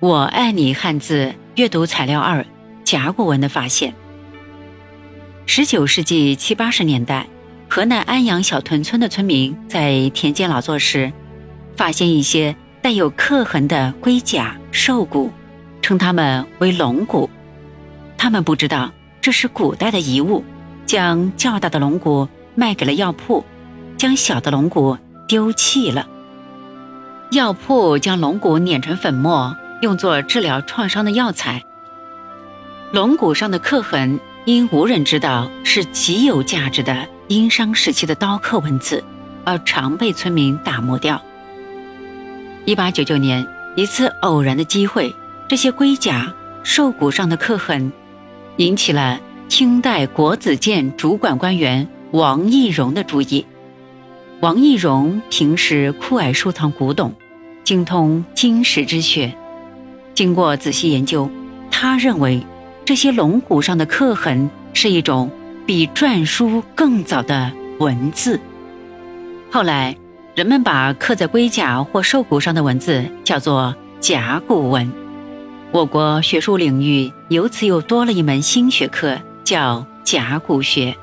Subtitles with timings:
[0.00, 2.46] 我爱你汉字阅读材料二：
[2.84, 3.92] 甲骨文的发现。
[5.44, 7.26] 十九世纪七八十年代，
[7.68, 11.12] 河南安阳小屯村的村民在田间劳作时，
[11.76, 15.30] 发现一些带有刻痕的龟甲、兽骨，
[15.82, 17.28] 称它们为龙骨。
[18.16, 18.90] 他们不知道
[19.20, 20.42] 这是古代的遗物，
[20.86, 23.44] 将较大的龙骨卖给了药铺，
[23.98, 24.96] 将小的龙骨
[25.28, 26.08] 丢弃了。
[27.32, 31.64] 药铺将龙骨碾成粉末，用作治疗创伤的药材。
[32.92, 34.18] 龙骨上的刻痕。
[34.46, 39.04] 因无人知道是极有价值的殷商时期的刀刻文字，
[39.44, 41.20] 而常被村民打磨掉。
[42.64, 45.14] 一八九九年，一次偶然的机会，
[45.46, 47.92] 这些龟甲、兽骨上的刻痕，
[48.56, 53.44] 引起了清代国子监主管官员王懿荣的注意。
[54.40, 57.12] 王懿荣平时酷爱收藏古董，
[57.62, 59.36] 精通金石之学。
[60.20, 61.30] 经过仔细研究，
[61.70, 62.44] 他认为。
[62.84, 65.30] 这些龙骨上的刻痕是一种
[65.64, 68.38] 比篆书更早的文字。
[69.50, 69.96] 后来，
[70.34, 74.92] 人们把刻在龟甲或兽骨上的文字叫做甲骨文。
[75.72, 80.94] 我国学术领域由此又多了一门新学科，叫甲骨学。